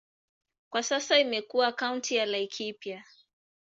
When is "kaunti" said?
1.71-2.15